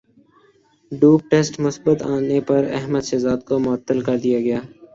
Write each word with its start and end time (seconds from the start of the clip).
dope 0.91 1.19
test 1.31 1.53
مثبت 1.65 1.97
انے 2.11 2.39
پر 2.47 2.61
احمد 2.77 3.03
شہزاد 3.09 3.39
کومعطل 3.47 3.97
کردیاگیا 4.07 4.59